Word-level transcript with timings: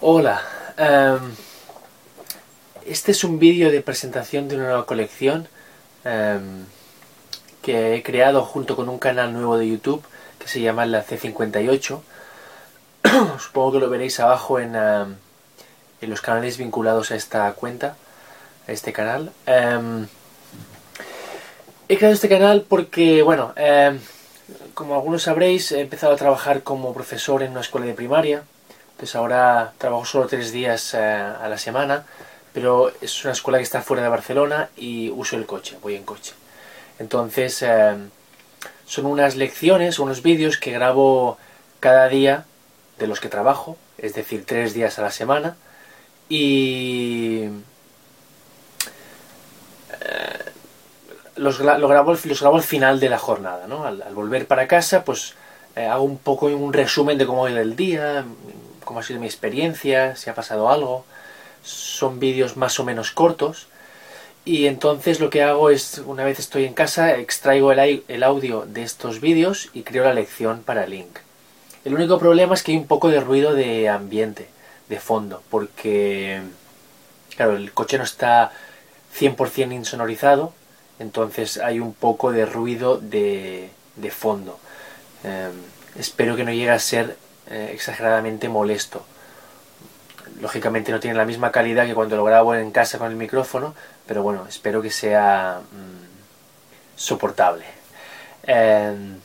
Hola, 0.00 0.40
em, 0.76 1.34
este 2.86 3.10
es 3.10 3.24
un 3.24 3.40
vídeo 3.40 3.72
de 3.72 3.80
presentación 3.80 4.46
de 4.46 4.54
una 4.54 4.66
nueva 4.66 4.86
colección 4.86 5.48
em, 6.04 6.66
que 7.62 7.96
he 7.96 8.02
creado 8.04 8.44
junto 8.44 8.76
con 8.76 8.88
un 8.88 9.00
canal 9.00 9.32
nuevo 9.32 9.58
de 9.58 9.68
YouTube 9.68 10.04
que 10.38 10.46
se 10.46 10.60
llama 10.60 10.86
la 10.86 11.04
C58. 11.04 12.00
Supongo 13.40 13.72
que 13.72 13.78
lo 13.80 13.90
veréis 13.90 14.20
abajo 14.20 14.60
en, 14.60 14.76
em, 14.76 15.16
en, 16.00 16.10
los 16.10 16.20
canales 16.20 16.58
vinculados 16.58 17.10
a 17.10 17.16
esta 17.16 17.52
cuenta, 17.54 17.96
a 18.68 18.72
este 18.72 18.92
canal. 18.92 19.32
he 21.88 21.96
creado 21.96 22.14
este 22.14 22.28
canal 22.28 22.64
porque, 22.68 23.22
bueno, 23.22 23.52
como 24.74 24.94
algunos 24.94 25.24
sabréis, 25.24 25.72
he 25.72 25.80
empezado 25.80 26.12
a 26.12 26.16
trabajar 26.16 26.62
como 26.62 26.94
profesor 26.94 27.42
en 27.42 27.50
una 27.50 27.62
escuela 27.62 27.86
de 27.86 27.94
primaria 27.94 28.44
entonces 28.98 29.14
ahora 29.14 29.74
trabajo 29.78 30.04
solo 30.04 30.26
tres 30.26 30.50
días 30.50 30.92
eh, 30.92 30.98
a 30.98 31.48
la 31.48 31.56
semana, 31.56 32.04
pero 32.52 32.90
es 33.00 33.22
una 33.22 33.32
escuela 33.32 33.58
que 33.58 33.62
está 33.62 33.80
fuera 33.80 34.02
de 34.02 34.08
Barcelona 34.08 34.70
y 34.76 35.08
uso 35.10 35.36
el 35.36 35.46
coche, 35.46 35.78
voy 35.80 35.94
en 35.94 36.02
coche. 36.02 36.32
Entonces 36.98 37.62
eh, 37.62 37.94
son 38.86 39.06
unas 39.06 39.36
lecciones, 39.36 40.00
unos 40.00 40.24
vídeos 40.24 40.58
que 40.58 40.72
grabo 40.72 41.38
cada 41.78 42.08
día 42.08 42.44
de 42.98 43.06
los 43.06 43.20
que 43.20 43.28
trabajo, 43.28 43.76
es 43.98 44.14
decir, 44.14 44.44
tres 44.44 44.74
días 44.74 44.98
a 44.98 45.02
la 45.02 45.12
semana, 45.12 45.54
y 46.28 47.44
eh, 50.00 50.38
los, 51.36 51.60
lo 51.60 51.86
grabo, 51.86 52.14
los 52.14 52.40
grabo 52.40 52.56
al 52.56 52.64
final 52.64 52.98
de 52.98 53.10
la 53.10 53.18
jornada, 53.18 53.68
¿no? 53.68 53.84
Al, 53.84 54.02
volver 54.12 54.48
para 54.48 54.66
casa, 54.66 55.04
pues 55.04 55.36
hago 55.76 56.02
un 56.02 56.18
poco 56.18 56.46
un 56.46 56.72
resumen 56.72 57.16
de 57.16 57.26
cómo 57.26 57.46
ha 57.46 57.50
ido 57.52 57.60
el 57.60 57.76
día, 57.76 58.24
cómo 58.88 59.00
ha 59.00 59.02
sido 59.02 59.20
mi 59.20 59.26
experiencia, 59.26 60.16
si 60.16 60.30
ha 60.30 60.34
pasado 60.34 60.70
algo. 60.70 61.04
Son 61.62 62.18
vídeos 62.18 62.56
más 62.56 62.80
o 62.80 62.84
menos 62.84 63.10
cortos. 63.10 63.66
Y 64.46 64.64
entonces 64.64 65.20
lo 65.20 65.28
que 65.28 65.42
hago 65.42 65.68
es, 65.68 65.98
una 66.06 66.24
vez 66.24 66.38
estoy 66.38 66.64
en 66.64 66.72
casa, 66.72 67.18
extraigo 67.18 67.70
el, 67.70 68.22
audio 68.22 68.64
de 68.64 68.82
estos 68.82 69.20
vídeos 69.20 69.68
y 69.74 69.82
creo 69.82 70.04
la 70.04 70.14
lección 70.14 70.62
para 70.62 70.86
Link. 70.86 71.18
El 71.84 71.92
único 71.92 72.18
problema 72.18 72.54
es 72.54 72.62
que 72.62 72.72
hay 72.72 72.78
un 72.78 72.86
poco 72.86 73.10
de 73.10 73.20
ruido 73.20 73.52
de 73.52 73.90
ambiente, 73.90 74.48
de 74.88 74.98
fondo, 74.98 75.42
porque, 75.50 76.40
claro, 77.36 77.56
el 77.56 77.72
coche 77.72 77.98
no 77.98 78.04
está 78.04 78.52
100% 79.18 79.74
insonorizado, 79.74 80.54
entonces 80.98 81.58
hay 81.58 81.78
un 81.78 81.92
poco 81.92 82.32
de 82.32 82.46
ruido 82.46 82.96
de, 82.96 83.68
fondo. 84.10 84.58
Em, 85.24 85.52
espero 85.98 86.36
que 86.36 86.44
no 86.44 86.52
llegue 86.52 86.70
a 86.70 86.78
ser 86.78 87.18
eh, 87.50 87.70
exageradamente 87.72 88.48
molesto. 88.48 89.04
Lógicamente 90.40 90.92
no 90.92 91.00
tiene 91.00 91.16
la 91.16 91.24
misma 91.24 91.50
calidad 91.50 91.86
que 91.86 91.94
cuando 91.94 92.16
lo 92.16 92.24
grabo 92.24 92.54
en 92.54 92.70
casa 92.70 92.98
con 92.98 93.10
el 93.10 93.16
micrófono, 93.16 93.74
pero 94.06 94.22
bueno, 94.22 94.46
espero 94.48 94.82
que 94.82 94.90
sea 94.90 95.60
mm, 95.60 96.96
soportable. 96.96 97.64
Em, 98.42 99.16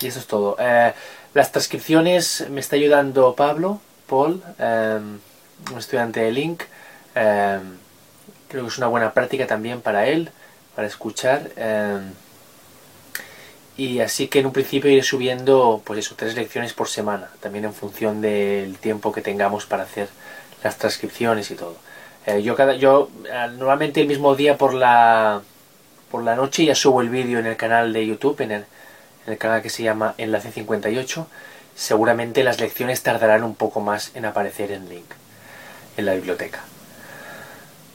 y 0.00 0.06
eso 0.06 0.18
es 0.18 0.26
todo. 0.26 0.56
Eh, 0.58 0.92
las 1.34 1.52
transcripciones 1.52 2.46
me 2.50 2.60
está 2.60 2.76
ayudando 2.76 3.34
Pablo, 3.34 3.80
Paul, 4.08 4.42
un 4.58 5.78
estudiante 5.78 6.20
de 6.20 6.32
Link. 6.32 6.62
Creo 7.14 8.62
que 8.64 8.68
es 8.68 8.78
una 8.78 8.86
buena 8.86 9.12
práctica 9.12 9.46
también 9.46 9.80
para 9.80 10.06
él, 10.06 10.30
para 10.74 10.86
escuchar. 10.88 11.50
Y 13.78 14.00
así 14.00 14.26
que 14.28 14.40
en 14.40 14.46
un 14.46 14.52
principio 14.52 14.90
iré 14.90 15.02
subiendo, 15.04 15.80
pues 15.84 16.00
eso, 16.00 16.16
tres 16.16 16.34
lecciones 16.34 16.74
por 16.74 16.88
semana, 16.88 17.30
también 17.40 17.64
en 17.64 17.72
función 17.72 18.20
del 18.20 18.76
tiempo 18.76 19.12
que 19.12 19.22
tengamos 19.22 19.66
para 19.66 19.84
hacer 19.84 20.08
las 20.64 20.76
transcripciones 20.78 21.50
y 21.52 21.54
todo. 21.54 21.76
Eh, 22.26 22.42
yo 22.42 22.56
cada, 22.56 22.74
yo 22.74 23.08
eh, 23.24 23.48
normalmente 23.56 24.00
el 24.00 24.08
mismo 24.08 24.34
día 24.34 24.58
por 24.58 24.74
la 24.74 25.42
por 26.10 26.24
la 26.24 26.34
noche 26.34 26.64
ya 26.64 26.74
subo 26.74 27.02
el 27.02 27.08
vídeo 27.08 27.38
en 27.38 27.46
el 27.46 27.56
canal 27.56 27.92
de 27.92 28.06
YouTube, 28.06 28.40
en 28.40 28.50
el, 28.50 28.64
en 29.26 29.32
el 29.32 29.38
canal 29.38 29.62
que 29.62 29.70
se 29.70 29.82
llama 29.84 30.14
Enlace 30.18 30.50
58. 30.50 31.26
Seguramente 31.76 32.42
las 32.42 32.60
lecciones 32.60 33.02
tardarán 33.02 33.44
un 33.44 33.54
poco 33.54 33.80
más 33.80 34.10
en 34.14 34.24
aparecer 34.24 34.72
en 34.72 34.88
link 34.88 35.06
en 35.96 36.06
la 36.06 36.14
biblioteca. 36.14 36.60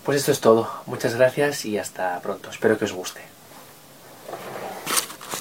Pues 0.06 0.19
esto 0.19 0.31
es 0.31 0.40
todo. 0.40 0.69
Muchas 0.85 1.16
gracias 1.16 1.66
y 1.66 1.78
hasta 1.78 2.19
pronto. 2.22 2.50
Espero 2.50 2.78
que 2.78 2.85
os 2.85 2.94
guste. 2.94 3.22